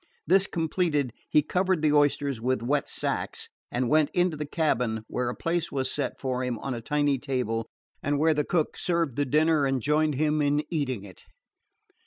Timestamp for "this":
0.25-0.47